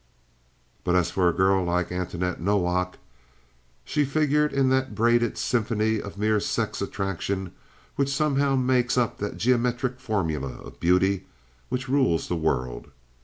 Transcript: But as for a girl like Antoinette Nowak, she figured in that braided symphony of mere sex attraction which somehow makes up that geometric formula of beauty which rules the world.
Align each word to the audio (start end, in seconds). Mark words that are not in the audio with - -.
But 0.83 0.95
as 0.95 1.11
for 1.11 1.29
a 1.29 1.31
girl 1.31 1.63
like 1.63 1.91
Antoinette 1.91 2.41
Nowak, 2.41 2.97
she 3.85 4.03
figured 4.03 4.51
in 4.51 4.69
that 4.69 4.95
braided 4.95 5.37
symphony 5.37 6.01
of 6.01 6.17
mere 6.17 6.39
sex 6.39 6.81
attraction 6.81 7.51
which 7.97 8.09
somehow 8.09 8.55
makes 8.55 8.97
up 8.97 9.19
that 9.19 9.37
geometric 9.37 9.99
formula 9.99 10.53
of 10.59 10.79
beauty 10.79 11.27
which 11.69 11.87
rules 11.87 12.29
the 12.29 12.35
world. 12.35 12.89